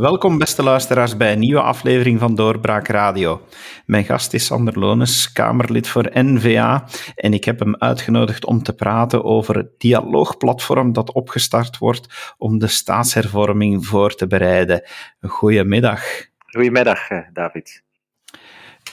[0.00, 3.46] Welkom, beste luisteraars, bij een nieuwe aflevering van Doorbraak Radio.
[3.86, 6.84] Mijn gast is Sander Lones, Kamerlid voor NVA,
[7.14, 12.58] en ik heb hem uitgenodigd om te praten over het dialoogplatform dat opgestart wordt om
[12.58, 14.82] de staatshervorming voor te bereiden.
[15.20, 16.02] Goedemiddag.
[16.46, 17.82] Goedemiddag, eh, David.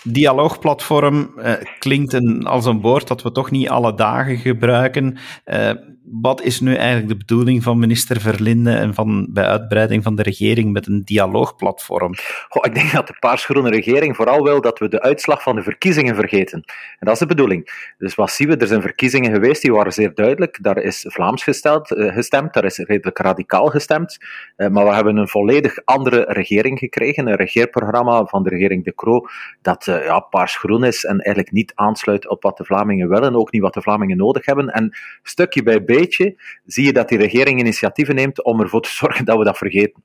[0.04, 5.18] Dialoogplatform eh, klinkt een, als een woord dat we toch niet alle dagen gebruiken.
[5.44, 5.72] Eh,
[6.12, 10.24] wat is nu eigenlijk de bedoeling van minister Verlinde en van, bij uitbreiding van de
[10.24, 12.14] regering met een dialoogplatform?
[12.50, 15.62] Goh, ik denk dat de paarsgroene regering vooral wil dat we de uitslag van de
[15.62, 16.64] verkiezingen vergeten.
[17.00, 17.94] En dat is de bedoeling.
[17.98, 18.58] Dus wat zien we?
[18.58, 20.58] Er zijn verkiezingen geweest, die waren zeer duidelijk.
[20.62, 24.18] Daar is Vlaams gesteld, uh, gestemd, daar is redelijk radicaal gestemd.
[24.56, 29.28] Maar we hebben een volledig andere regering gekregen, een regeerprogramma van de regering De Croo,
[29.62, 33.62] dat ja, paarsgroen is en eigenlijk niet aansluit op wat de Vlamingen willen, ook niet
[33.62, 34.70] wat de Vlamingen nodig hebben.
[34.70, 36.36] En stukje bij beetje
[36.66, 40.04] zie je dat die regering initiatieven neemt om ervoor te zorgen dat we dat vergeten.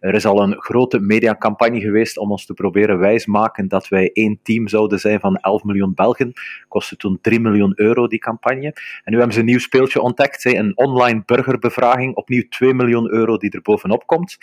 [0.00, 4.38] Er is al een grote mediacampagne geweest om ons te proberen wijsmaken dat wij één
[4.42, 6.32] team zouden zijn van 11 miljoen Belgen.
[6.68, 8.66] Kostte toen 3 miljoen euro, die campagne.
[9.04, 13.36] En nu hebben ze een nieuw speeltje ontdekt, een online burgerbevraging, opnieuw 2 miljoen euro
[13.36, 14.36] die er bovenop komt.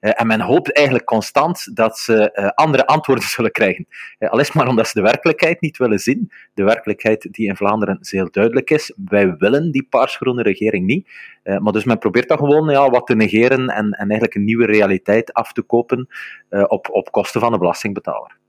[0.00, 3.86] Eh, en men hoopt eigenlijk constant dat ze eh, andere antwoorden zullen krijgen.
[4.30, 6.30] Al is maar omdat ze de werkelijkheid niet willen zien.
[6.54, 8.92] De werkelijkheid die in Vlaanderen zeer duidelijk is.
[9.04, 11.08] Wij willen die paarsgroene regering niet.
[11.44, 14.44] Uh, maar dus men probeert dat gewoon ja, wat te negeren en, en eigenlijk een
[14.44, 16.08] nieuwe realiteit af te kopen
[16.50, 18.39] uh, op, op kosten van de belastingbetaler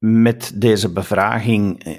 [0.00, 1.92] met deze bevraging, eh,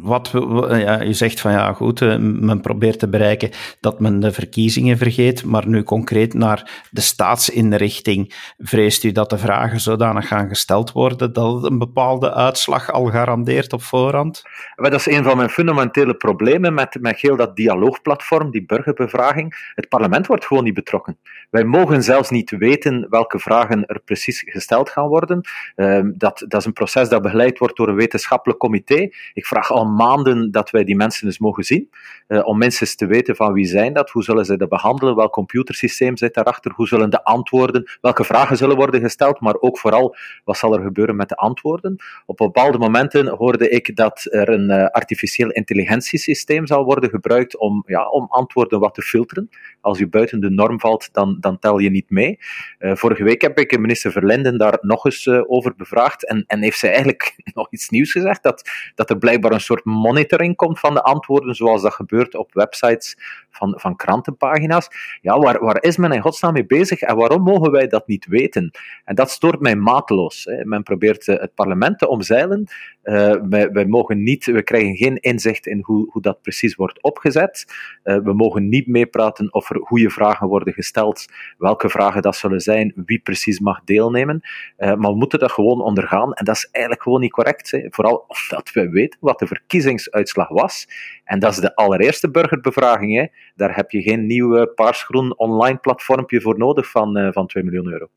[0.00, 0.30] wat
[0.68, 5.44] ja, je zegt van ja goed, men probeert te bereiken dat men de verkiezingen vergeet,
[5.44, 11.32] maar nu concreet naar de staatsinrichting, vreest u dat de vragen zodanig gaan gesteld worden
[11.32, 14.42] dat het een bepaalde uitslag al garandeert op voorhand?
[14.76, 19.72] dat is een van mijn fundamentele problemen met, met heel dat dialoogplatform, die burgerbevraging.
[19.74, 21.18] Het parlement wordt gewoon niet betrokken.
[21.50, 25.40] Wij mogen zelfs niet weten welke vragen er precies gesteld gaan worden.
[25.76, 29.08] Uh, dat, dat is een proces dat begeleid wordt door een wetenschappelijk comité.
[29.32, 31.90] Ik vraag al maanden dat wij die mensen eens mogen zien,
[32.28, 35.32] uh, om mensen te weten van wie zijn dat, hoe zullen ze dat behandelen, welk
[35.32, 40.16] computersysteem zit daarachter, hoe zullen de antwoorden, welke vragen zullen worden gesteld, maar ook vooral
[40.44, 41.96] wat zal er gebeuren met de antwoorden.
[42.26, 47.82] Op bepaalde momenten hoorde ik dat er een uh, artificieel intelligentiesysteem zal worden gebruikt om,
[47.86, 49.48] ja, om antwoorden wat te filteren.
[49.80, 52.38] Als je buiten de norm valt, dan, dan tel je niet mee.
[52.78, 56.78] Uh, vorige week heb ik minister Verlinden daar nog eens over bevraagd en, en heeft
[56.78, 57.21] zij eigenlijk
[57.54, 61.54] nog iets nieuws gezegd, dat, dat er blijkbaar een soort monitoring komt van de antwoorden,
[61.54, 63.16] zoals dat gebeurt op websites
[63.50, 64.88] van, van krantenpagina's.
[65.20, 68.26] Ja, waar, waar is men in godsnaam mee bezig en waarom mogen wij dat niet
[68.26, 68.70] weten?
[69.04, 70.44] En dat stoort mij mateloos.
[70.44, 70.64] Hè.
[70.64, 72.68] Men probeert eh, het parlement te omzeilen.
[73.04, 77.64] Uh, wij, mogen niet, we krijgen geen inzicht in hoe, hoe dat precies wordt opgezet.
[78.04, 81.26] Uh, we mogen niet meepraten of er goede vragen worden gesteld,
[81.58, 84.40] welke vragen dat zullen zijn, wie precies mag deelnemen.
[84.78, 87.70] Uh, maar we moeten dat gewoon ondergaan en dat is eigenlijk gewoon niet correct.
[87.70, 87.86] Hè.
[87.90, 90.88] Vooral omdat we weten wat de verkiezingsuitslag was.
[91.24, 93.16] En dat is de allereerste burgerbevraging.
[93.16, 93.26] Hè.
[93.54, 98.08] Daar heb je geen nieuw paarsgroen online platformpje voor nodig van, van 2 miljoen euro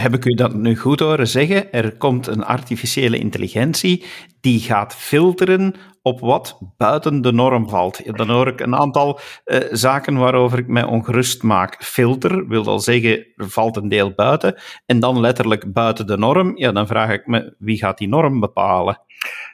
[0.00, 1.72] heb ik u dat nu goed horen zeggen?
[1.72, 4.04] Er komt een artificiële intelligentie
[4.40, 8.16] die gaat filteren op wat buiten de norm valt.
[8.16, 11.84] Dan hoor ik een aantal uh, zaken waarover ik mij ongerust maak.
[11.84, 14.54] Filter wil al zeggen, er valt een deel buiten.
[14.86, 16.56] En dan letterlijk buiten de norm.
[16.56, 19.00] Ja, dan vraag ik me, wie gaat die norm bepalen?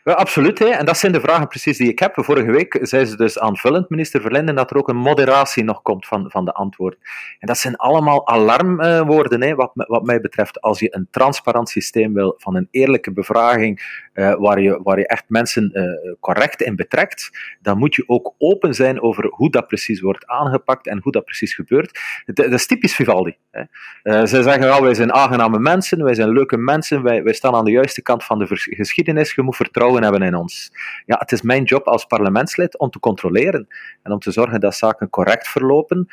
[0.04, 0.58] Absoluut.
[0.58, 0.66] Hè.
[0.66, 2.12] En dat zijn de vragen precies die ik heb.
[2.16, 6.06] Vorige week zei ze dus aanvullend, minister Verlinden, dat er ook een moderatie nog komt
[6.06, 6.98] van, van de antwoorden.
[7.38, 10.60] En dat zijn allemaal alarmwoorden, hè, wat, wat mij betreft.
[10.60, 15.06] Als je een transparant systeem wil van een eerlijke bevraging, uh, waar, je, waar je
[15.06, 17.30] echt mensen uh, correct in betrekt,
[17.60, 21.24] dan moet je ook open zijn over hoe dat precies wordt aangepakt en hoe dat
[21.24, 22.00] precies gebeurt.
[22.24, 23.36] Dat, is typisch Vivaldi.
[23.50, 23.60] Hè.
[23.60, 23.66] Uh,
[24.02, 27.64] zij zeggen wel, wij zijn aangename mensen, wij zijn leuke mensen, wij, wij staan aan
[27.64, 30.72] de juiste kant van de geschiedenis, je moet vertrouwen hebben in ons.
[31.06, 33.66] Ja, het is mijn job als parlementslid om te controleren
[34.02, 36.06] en om te zorgen dat zaken correct verlopen,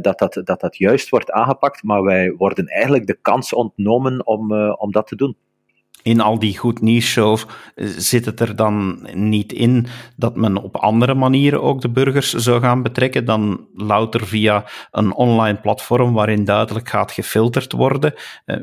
[0.00, 4.52] dat, dat, dat dat juist wordt aangepakt, maar wij worden eigenlijk de kans ontnomen om,
[4.70, 5.36] om dat te doen
[6.02, 7.18] in al die goed nieuws
[7.96, 9.86] zit het er dan niet in
[10.16, 15.14] dat men op andere manieren ook de burgers zou gaan betrekken dan louter via een
[15.14, 18.14] online platform waarin duidelijk gaat gefilterd worden.
[18.46, 18.56] Uh,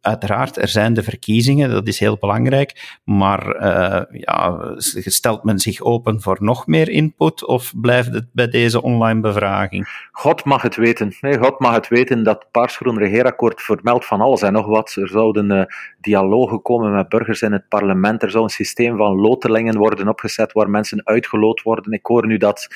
[0.00, 5.80] uiteraard, er zijn de verkiezingen, dat is heel belangrijk, maar uh, ja, stelt men zich
[5.80, 10.08] open voor nog meer input of blijft het bij deze online bevraging?
[10.12, 11.16] God mag het weten.
[11.20, 14.96] Nee, God mag het weten dat Paarsgroen Regeerakkoord vermeldt van alles en nog wat.
[15.00, 15.62] Er zouden uh,
[16.00, 18.22] dialogen komen met burgers in het parlement.
[18.22, 21.92] Er zou een systeem van lotelingen worden opgezet waar mensen uitgeloot worden.
[21.92, 22.68] Ik hoor nu dat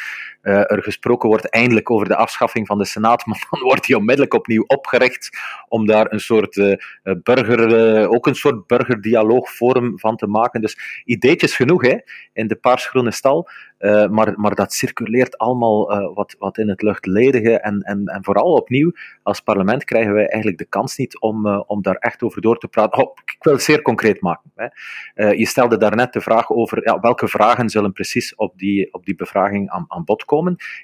[0.43, 3.97] uh, er gesproken wordt eindelijk over de afschaffing van de Senaat, maar dan wordt die
[3.97, 5.39] onmiddellijk opnieuw opgericht
[5.69, 6.77] om daar een soort uh,
[7.23, 10.61] burger, uh, ook een soort burgerdialoogvorm van te maken.
[10.61, 11.97] Dus ideetjes genoeg hè,
[12.33, 13.49] in de paarsgroene stal.
[14.11, 17.61] Maar, maar dat circuleert allemaal wat, wat in het luchtledige.
[17.61, 21.83] En, en, en vooral opnieuw, als parlement krijgen wij eigenlijk de kans niet om, om
[21.83, 23.03] daar echt over door te praten.
[23.03, 24.53] Oh, ik wil het zeer concreet maken.
[24.55, 24.67] Hè.
[25.27, 29.71] je stelde daarnet de vraag over welke vragen zullen precies op die, op die bevraging
[29.71, 30.30] aan, aan bod komen.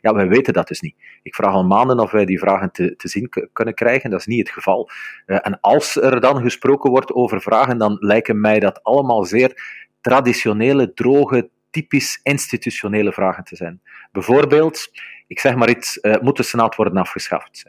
[0.01, 0.95] Ja, wij weten dat dus niet.
[1.23, 4.11] Ik vraag al maanden of wij die vragen te, te zien kunnen krijgen.
[4.11, 4.91] Dat is niet het geval.
[5.27, 10.93] en als er dan gesproken wordt over vragen, dan lijken mij dat allemaal zeer traditionele,
[10.93, 13.81] droge, typisch institutionele vragen te zijn.
[14.13, 14.91] Bijvoorbeeld,
[15.27, 17.65] ik zeg maar iets, uh, moet de Senaat worden afgeschaft?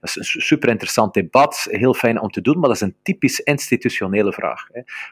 [0.00, 2.96] Dat is een super interessant debat, heel fijn om te doen, maar dat is een
[3.02, 4.66] typisch institutionele vraag.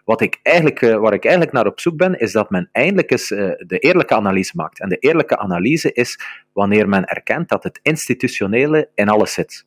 [0.05, 3.11] Wat ik eigenlijk, uh, waar ik eigenlijk naar op zoek ben, is dat men eindelijk
[3.11, 4.81] eens uh, de eerlijke analyse maakt.
[4.81, 6.19] En de eerlijke analyse is
[6.53, 9.65] wanneer men erkent dat het institutionele in alles zit.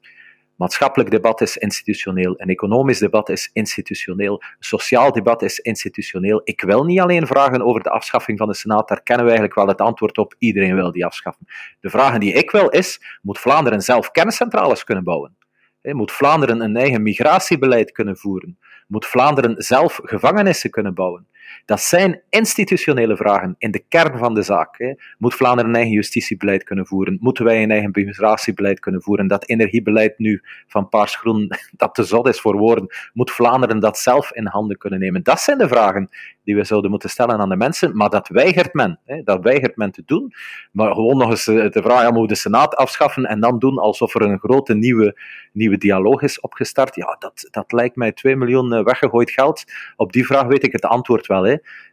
[0.60, 6.42] Maatschappelijk debat is institutioneel, een economisch debat is institutioneel, een sociaal debat is institutioneel.
[6.44, 9.60] Ik wil niet alleen vragen over de afschaffing van de Senaat, daar kennen we eigenlijk
[9.60, 10.36] wel het antwoord op.
[10.38, 11.46] Iedereen wil die afschaffen.
[11.80, 15.38] De vragen die ik wil is, moet Vlaanderen zelf kerncentrales kunnen bouwen?
[15.82, 18.60] Moet Vlaanderen een eigen migratiebeleid kunnen voeren?
[18.88, 21.28] Moet Vlaanderen zelf gevangenissen kunnen bouwen?
[21.66, 24.78] Dat zijn institutionele vragen in de kern van de zaak.
[24.78, 24.94] Hè.
[25.18, 27.18] Moet Vlaanderen een eigen justitiebeleid kunnen voeren?
[27.22, 29.28] Moeten wij een eigen migratiebeleid kunnen voeren?
[29.28, 34.32] Dat energiebeleid nu van Paars-Groen, dat te zot is voor woorden, moet Vlaanderen dat zelf
[34.32, 35.24] in handen kunnen nemen?
[35.24, 36.10] Dat zijn de vragen
[36.44, 39.00] die we zouden moeten stellen aan de mensen, maar dat weigert men.
[39.06, 39.24] Hè.
[39.24, 40.34] Dat weigert men te doen.
[40.72, 43.60] Maar gewoon nog eens eh, de vraag, ja, moeten we de Senaat afschaffen en dan
[43.60, 45.22] doen alsof er een grote nieuwe,
[45.54, 46.96] nieuwe dialoog is opgestart?
[46.96, 49.64] Ja, dat, dat lijkt mij 2 miljoen eh, weggegooid geld.
[49.96, 51.39] Op die vraag weet ik het antwoord wel.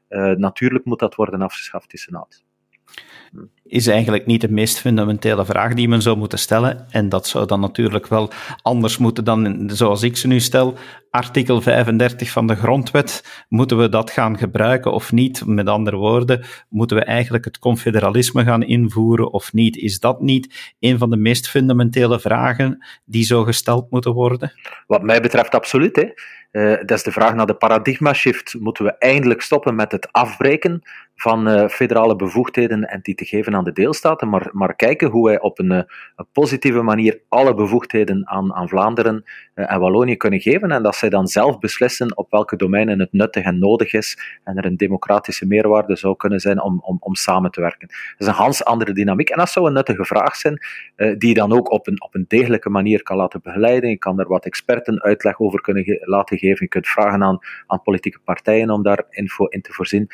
[0.08, 2.45] Uh, natuurlijk moet dat worden afgeschaft, die Senaat
[3.68, 6.86] is eigenlijk niet de meest fundamentele vraag die men zou moeten stellen.
[6.90, 8.30] En dat zou dan natuurlijk wel
[8.62, 10.74] anders moeten dan zoals ik ze nu stel.
[11.10, 15.46] Artikel 35 van de Grondwet, moeten we dat gaan gebruiken of niet?
[15.46, 19.76] Met andere woorden, moeten we eigenlijk het confederalisme gaan invoeren of niet?
[19.76, 24.52] Is dat niet een van de meest fundamentele vragen die zo gesteld moeten worden?
[24.86, 25.96] Wat mij betreft absoluut.
[25.96, 26.08] Hè.
[26.52, 28.54] Uh, dat is de vraag naar de paradigma shift.
[28.58, 30.82] Moeten we eindelijk stoppen met het afbreken
[31.16, 35.24] van uh, federale bevoegdheden en die te geven aan de deelstaten, maar, maar kijken hoe
[35.24, 39.24] wij op een, een positieve manier alle bevoegdheden aan, aan Vlaanderen
[39.54, 43.44] en Wallonië kunnen geven en dat zij dan zelf beslissen op welke domeinen het nuttig
[43.44, 47.50] en nodig is en er een democratische meerwaarde zou kunnen zijn om, om, om samen
[47.50, 47.88] te werken.
[47.88, 50.60] Dat is een hans andere dynamiek en dat zou een nuttige vraag zijn
[50.96, 53.90] die je dan ook op een, op een degelijke manier kan laten begeleiden.
[53.90, 56.58] Je kan er wat experten uitleg over kunnen laten geven.
[56.60, 60.06] Je kunt vragen aan, aan politieke partijen om daar info in te voorzien.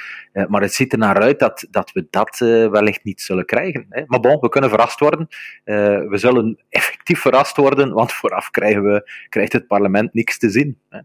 [0.48, 3.86] Maar het naar uit dat, dat we dat uh, wellicht niet zullen krijgen.
[3.88, 4.02] Hè.
[4.06, 5.28] Maar bon, we kunnen verrast worden.
[5.64, 5.76] Uh,
[6.08, 10.78] we zullen effectief verrast worden, want vooraf krijgen we, krijgt het parlement niks te zien.
[10.88, 10.98] Hè.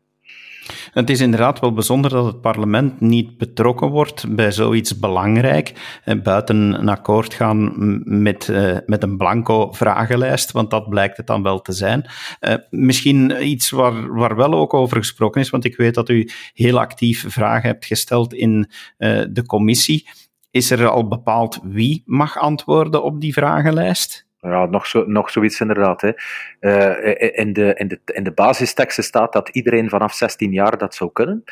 [0.92, 6.22] Het is inderdaad wel bijzonder dat het parlement niet betrokken wordt bij zoiets belangrijk, eh,
[6.22, 7.74] buiten een akkoord gaan
[8.04, 12.06] met, uh, met een blanco vragenlijst, want dat blijkt het dan wel te zijn.
[12.42, 16.30] Uh, misschien iets waar, waar wel ook over gesproken is, want ik weet dat u
[16.54, 18.69] heel actief vragen hebt gesteld in
[19.30, 20.09] de commissie.
[20.52, 24.27] Is er al bepaald wie mag antwoorden op die vragenlijst?
[24.42, 26.02] Ja, nog, zo, nog zoiets inderdaad.
[26.02, 26.12] Hè.
[26.60, 30.96] Uh, in, de, in, de, in de basisteksten staat dat iedereen vanaf 16 jaar dat
[30.96, 31.44] zou kunnen.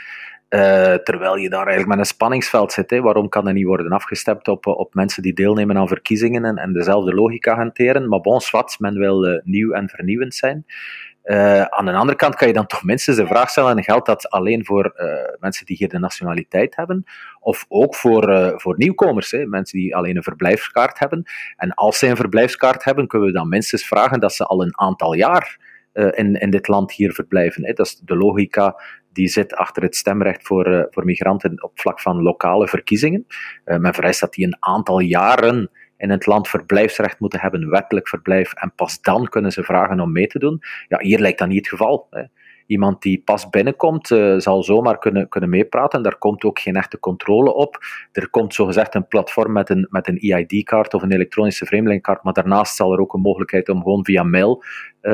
[0.50, 2.89] Uh, terwijl je daar eigenlijk met een spanningsveld zit.
[2.89, 3.01] Hè.
[3.01, 6.74] Waarom kan er niet worden afgestemd op, op mensen die deelnemen aan verkiezingen en, en
[6.74, 8.08] dezelfde logica hanteren?
[8.10, 10.65] Maar bon, zwart, men wil nieuw en vernieuwend zijn.
[11.25, 14.29] Uh, aan de andere kant kan je dan toch minstens de vraag stellen, geldt dat
[14.29, 15.08] alleen voor uh,
[15.39, 17.03] mensen die hier de nationaliteit hebben,
[17.39, 21.24] of ook voor, uh, voor nieuwkomers, hè, mensen die alleen een verblijfskaart hebben.
[21.55, 24.79] En als zij een verblijfskaart hebben, kunnen we dan minstens vragen dat ze al een
[24.79, 27.65] aantal jaar in, in dit land hier verblijven.
[27.65, 27.74] Hè.
[27.74, 28.82] Dat is de logica
[29.13, 33.25] die zit achter het stemrecht voor, voor migranten op vlak van lokale verkiezingen.
[33.63, 38.53] men vereist dat die een aantal jaren in het land verblijfsrecht moeten hebben, wettelijk verblijf,
[38.53, 40.61] en pas dan kunnen ze vragen om mee te doen.
[40.87, 42.07] Ja, hier lijkt dat niet het geval.
[42.09, 42.23] Hè.
[42.67, 46.03] Iemand die pas binnenkomt, uh, zal zomaar kunnen, kunnen meepraten.
[46.03, 47.77] Daar komt ook geen echte controle op.
[48.11, 52.33] Er komt zogezegd een platform met een, met een EID-kaart of een elektronische vreemdelingkaart, maar
[52.33, 54.63] daarnaast zal er ook een mogelijkheid om gewoon via mail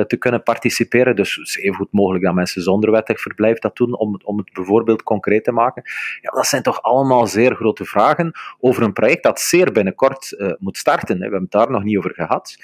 [0.07, 1.15] te kunnen participeren.
[1.15, 4.53] Dus het even goed mogelijk dat mensen zonder wettig verblijf dat doen, om, om het
[4.53, 5.83] bijvoorbeeld concreet te maken.
[6.21, 10.51] Ja, dat zijn toch allemaal zeer grote vragen over een project dat zeer binnenkort uh,
[10.59, 11.15] moet starten.
[11.15, 12.57] We hebben het daar nog niet over gehad.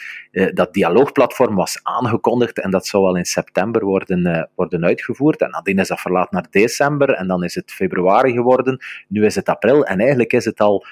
[0.54, 5.42] dat dialoogplatform was aangekondigd en dat zou al in september worden, worden uitgevoerd.
[5.42, 8.80] En nadien is dat verlaat naar december en dan is het februari geworden.
[9.08, 10.86] Nu is het april en eigenlijk is het al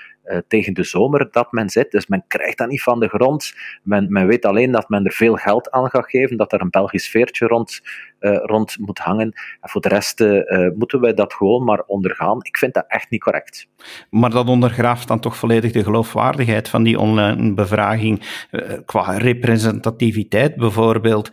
[0.48, 1.92] tegen de zomer dat men zit.
[1.92, 3.54] Dus men krijgt dat niet van de grond.
[3.84, 6.70] Men, men weet alleen dat men er veel geld aan gaat geven, dat er een
[6.70, 7.82] Belgisch veertje rond,
[8.20, 9.34] uh, rond moet hangen.
[9.62, 12.38] En voor de rest uh, moeten wij dat gewoon maar ondergaan.
[12.42, 13.68] Ik vind dat echt niet correct.
[14.10, 18.44] Maar dat ondergraaft dan toch volledig de geloofwaardigheid van die online bevraging.
[18.86, 21.30] qua representativiteit bijvoorbeeld,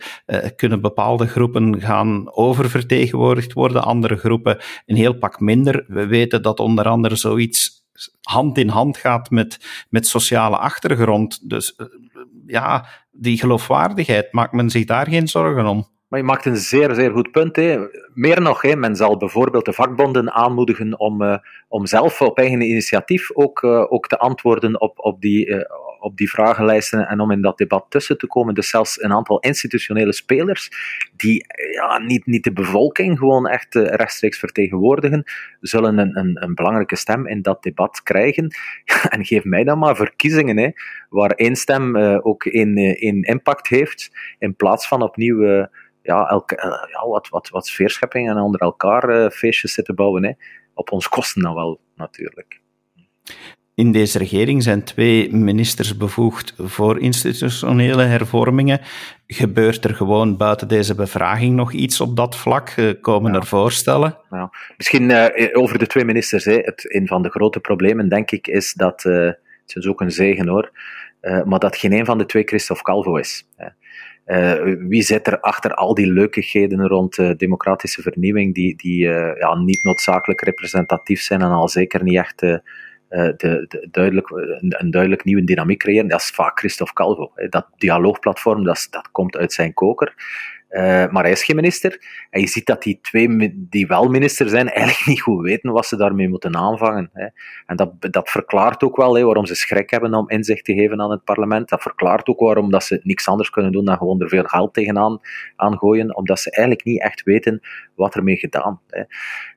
[0.55, 5.85] kunnen bepaalde groepen gaan oververtegenwoordigd worden, andere groepen een heel pak minder.
[5.87, 7.82] We weten dat onder andere zoiets
[8.21, 11.49] hand in hand gaat met, met sociale achtergrond.
[11.49, 11.85] Dus eh,
[12.47, 15.91] ja, die geloofwaardigheid, maakt men zich daar geen zorgen om?
[16.07, 17.55] Maar je maakt een zeer, zeer goed punt.
[17.55, 17.77] Hè.
[18.13, 22.61] Meer nog, hè, men zal bijvoorbeeld de vakbonden aanmoedigen om, uh, om zelf op eigen
[22.61, 25.65] initiatief ook, uh, ook te antwoorden op, op die,
[26.03, 28.53] op die vragenlijsten en om in dat debat tussen te komen.
[28.53, 30.69] Dus zelfs een aantal institutionele spelers
[31.15, 35.23] die ja, niet, niet de bevolking gewoon echt eh, rechtstreeks vertegenwoordigen,
[35.59, 38.55] zullen een, een, een belangrijke stem in dat debat krijgen.
[39.13, 40.69] en geef mij dan maar verkiezingen, hè,
[41.09, 45.67] waar één stem uh, ook één, eh, één impact heeft, in plaats van opnieuw
[46.01, 46.55] ja, elke,
[46.91, 50.23] ja, wat, wat, wat sfeerschepping en onder elkaar feestjes zitten bouwen.
[50.23, 50.31] Hè.
[50.73, 52.61] Op ons kosten dan wel, natuurlijk.
[53.75, 58.79] In deze regering zijn twee ministers bevoegd voor institutionele hervormingen.
[59.27, 62.69] Gebeurt er gewoon buiten deze bevraging nog iets op dat vlak?
[62.69, 64.17] Eh, komen er voorstellen?
[64.29, 64.51] Ja.
[64.77, 66.45] Misschien uh, over de twee ministers.
[66.45, 66.55] Hè.
[66.55, 69.03] Het, een van de grote problemen, denk ik, is dat.
[69.03, 69.31] Uh,
[69.65, 70.71] het is ook een zegen hoor.
[71.21, 73.47] Uh, maar dat geen een van de twee Christophe Calvo is.
[74.25, 78.97] Uh, wie zit er achter al die leukigheden rond uh, democratische vernieuwing, die, die
[79.39, 82.55] ja, niet noodzakelijk representatief zijn en al zeker niet echt eh,
[83.13, 87.31] de, de, duidelijk, een, een, duidelijk nieuwe dynamiek creëren, dat is vaak Christophe Calvo.
[87.49, 90.13] Dat dialoogplatform, dat, dat komt uit zijn koker.
[90.73, 92.01] Uh, maar hij is geen minister.
[92.29, 95.85] En je ziet dat die twee die wel minister zijn, eigenlijk niet goed weten wat
[95.85, 97.09] ze daarmee moeten aanvangen.
[97.13, 97.27] Hè.
[97.65, 101.01] En dat, dat verklaart ook wel hè, waarom ze schrik hebben om inzicht te geven
[101.01, 101.69] aan het parlement.
[101.69, 104.73] Dat verklaart ook waarom dat ze niks anders kunnen doen dan gewoon er veel geld
[104.73, 105.19] tegenaan
[105.55, 107.61] aan gooien, omdat ze eigenlijk niet echt weten
[107.95, 108.81] wat ermee gedaan.
[108.89, 109.03] Hè.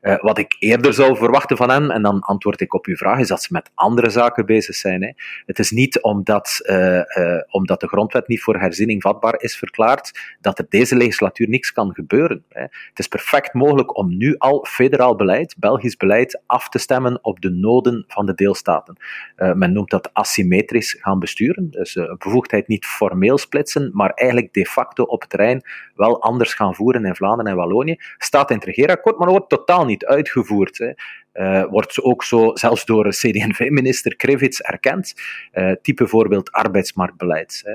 [0.03, 3.19] Uh, wat ik eerder zou verwachten van hen, en dan antwoord ik op uw vraag,
[3.19, 5.03] is dat ze met andere zaken bezig zijn.
[5.03, 5.11] Hè.
[5.47, 7.01] Het is niet omdat, uh,
[7.51, 11.95] omdat de grondwet niet voor herziening vatbaar is verklaard, dat er deze legislatuur niks kan
[11.95, 12.45] gebeuren.
[12.49, 12.63] Hè.
[12.63, 17.41] Het is perfect mogelijk om nu al federaal beleid, Belgisch beleid, af te stemmen op
[17.41, 18.97] de noden van de deelstaten.
[19.37, 24.67] Men noemt dat asymmetrisch gaan besturen, dus uh, bevoegdheid niet formeel splitsen, maar eigenlijk de
[24.67, 25.63] facto op terrein
[25.95, 27.97] wel anders gaan voeren in Vlaanderen en Wallonië.
[28.27, 30.79] Staat in het regeerakkoord, maar wordt totaal niet uitgevoerd.
[30.79, 30.93] Hè.
[31.33, 35.15] Uh, wordt ook zo zelfs door CD&V-minister Krevits erkend.
[35.53, 37.63] Uh, type voorbeeld arbeidsmarktbeleid.
[37.65, 37.75] Hè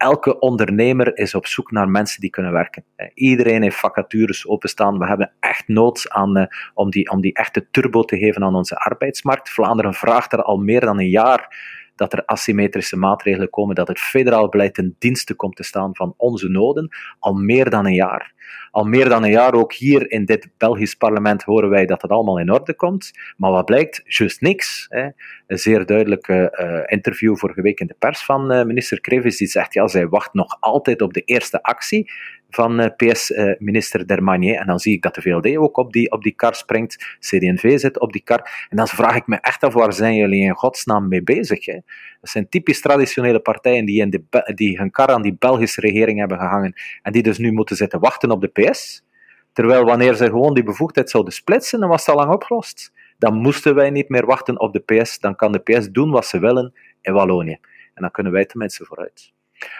[0.00, 2.84] elke ondernemer is op zoek naar mensen die kunnen werken.
[3.14, 4.98] Iedereen heeft vacatures openstaan.
[4.98, 8.54] We hebben echt nood aan, uh, om, die, om die echte turbo te geven aan
[8.54, 9.50] onze arbeidsmarkt.
[9.50, 11.56] Vlaanderen vraagt er al meer dan een jaar
[12.00, 16.14] dat er asymmetrische maatregelen komen, dat het federaal beleid ten dienste komt te staan van
[16.16, 16.88] onze noden,
[17.18, 18.32] al meer dan een jaar.
[18.70, 22.10] Al meer dan een jaar ook hier in dit Belgisch parlement horen wij dat het
[22.10, 23.10] allemaal in orde komt.
[23.36, 24.02] Maar wat blijkt?
[24.04, 24.86] Juist niks.
[24.88, 25.08] Hè.
[25.46, 29.48] Een zeer duidelijke uh, interview vorige week in de pers van uh, minister Krevis, die
[29.48, 32.10] zegt, ja, zij wacht nog altijd op de eerste actie
[32.50, 34.56] van eh, PS-minister Dermanier.
[34.56, 37.16] En dan zie ik dat de VLD ook op die, op die kar springt.
[37.18, 38.66] CD&V zit op die kar.
[38.68, 41.66] En dan vraag ik me echt af, waar zijn jullie in godsnaam mee bezig?
[41.66, 41.78] Hè?
[42.20, 46.38] Dat zijn typisch traditionele partijen die, in die hun kar aan die Belgische regering hebben
[46.38, 49.04] gehangen en die dus nu moeten zitten wachten op de PS.
[49.52, 52.92] Terwijl wanneer ze gewoon die bevoegdheid zouden splitsen, dan was het al lang opgelost.
[53.18, 55.18] Dan moesten wij niet meer wachten op de PS.
[55.18, 57.58] Dan kan de PS doen wat ze willen in Wallonië.
[57.94, 59.32] En dan kunnen wij tenminste vooruit.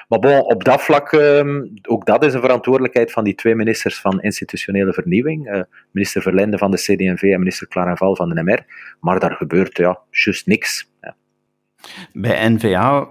[0.08, 4.00] Maar bon, op dat vlak, um, ook dat is een verantwoordelijkheid van die twee ministers
[4.00, 5.54] van institutionele vernieuwing.
[5.54, 5.60] Uh,
[5.90, 8.64] minister Verlinde van de CD&V en minister Clarenval van de MR.
[9.00, 10.90] Maar daar gebeurt ja, juist niks.
[11.00, 11.16] Ja.
[12.12, 13.08] Bij NVA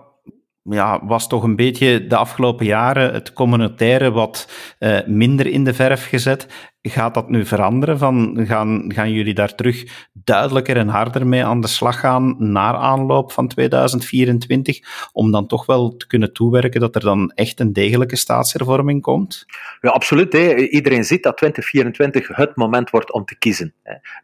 [0.64, 4.50] ja, was toch een beetje de afgelopen jaren het communautaire wat
[4.80, 6.48] uh, minder in de verf gezet.
[6.82, 7.98] Gaat dat nu veranderen?
[7.98, 12.74] Van, gaan, gaan jullie daar terug duidelijker en harder mee aan de slag gaan naar
[12.76, 17.74] aanloop van 2024, om dan toch wel te kunnen toewerken dat er dan echt een
[17.74, 19.46] degelijke staatshervorming komt?
[19.82, 20.34] Ja, absoluut.
[20.34, 20.56] Hè.
[20.56, 23.74] Iedereen ziet dat 2024 het moment wordt om te kiezen.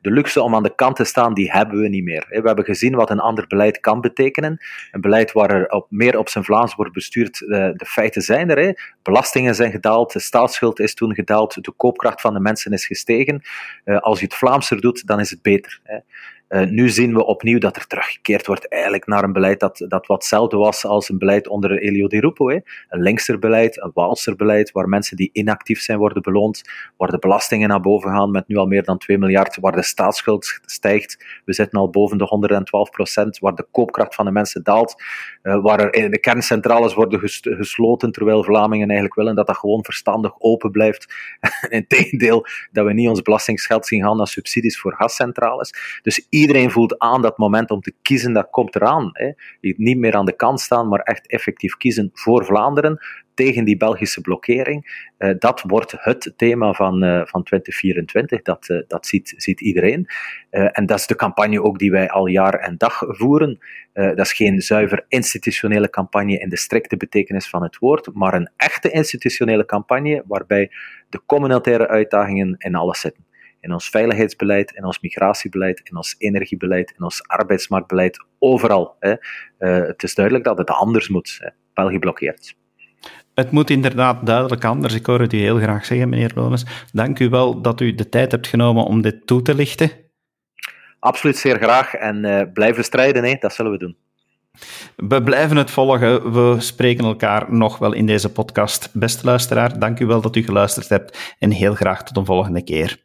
[0.01, 2.25] De luxe om aan de kant te staan, die hebben we niet meer.
[2.29, 4.57] We hebben gezien wat een ander beleid kan betekenen.
[4.91, 7.37] Een beleid waar er op, meer op zijn Vlaams wordt bestuurd.
[7.37, 8.57] De feiten zijn er.
[8.57, 8.71] Hè.
[9.03, 13.41] Belastingen zijn gedaald, de staatsschuld is toen gedaald, de koopkracht van de mensen is gestegen.
[13.85, 15.79] Uh, als je het Vlaamser doet, dan is het beter.
[15.83, 15.97] Hè.
[16.49, 20.07] Uh, nu zien we opnieuw dat er teruggekeerd wordt eigenlijk naar een beleid dat, dat
[20.07, 22.49] wat hetzelfde was als een beleid onder Elio Di Rupo.
[22.49, 22.59] Hè.
[22.89, 26.61] Een linkser beleid, een Waalser beleid, waar mensen die inactief zijn worden beloond,
[26.97, 29.83] waar de belastingen naar boven gaan met nu al meer dan 2 miljard, waar de
[29.83, 31.25] staatsschuld stijgt.
[31.45, 35.03] We zitten al boven de 112 procent, waar de koopkracht van de mensen daalt,
[35.43, 40.33] uh, waar er de kerncentrales worden gesloten, terwijl Vlamingen eigenlijk willen dat dat gewoon verstandig
[40.37, 41.13] open blijft.
[41.69, 45.99] Integendeel, dat we niet ons belastingsgeld zien gaan naar subsidies voor gascentrales.
[46.01, 49.09] Dus iedereen voelt aan dat moment om te kiezen, dat komt eraan.
[49.13, 49.31] Hè.
[49.59, 52.99] Niet meer aan de kant staan, maar echt effectief kiezen voor Vlaanderen
[53.33, 55.11] tegen die Belgische blokkering.
[55.17, 58.41] Uh, dat wordt het thema van, uh, van 2024.
[58.41, 60.07] Dat, uh, dat ziet, ziet iedereen.
[60.49, 63.59] en dat is de campagne ook die wij al jaar en dag voeren.
[63.93, 68.49] dat is geen zuiver institutionele campagne in de strikte betekenis van het woord, maar een
[68.57, 70.71] echte institutionele campagne waarbij
[71.09, 73.24] de communautaire uitdagingen in alles zitten
[73.65, 78.95] in ons veiligheidsbeleid, in ons migratiebeleid, in ons energiebeleid, in ons arbeidsmarktbeleid, overal.
[78.99, 79.11] Hè.
[79.11, 81.37] Uh, het is duidelijk dat het anders moet.
[81.39, 81.49] Hè.
[81.73, 82.55] België blokkeert.
[83.33, 84.93] Het moet inderdaad duidelijk anders.
[84.93, 86.65] Ik hoor het u heel graag zeggen, meneer Lones.
[86.91, 89.91] Dank u wel dat u de tijd hebt genomen om dit toe te lichten.
[90.99, 93.35] Absoluut zeer graag en uh, blijven strijden, hè.
[93.39, 93.97] dat zullen we doen.
[94.95, 96.33] We blijven het volgen.
[96.33, 98.89] We spreken elkaar nog wel in deze podcast.
[98.93, 102.63] Beste luisteraar, dank u wel dat u geluisterd hebt en heel graag tot een volgende
[102.63, 103.04] keer.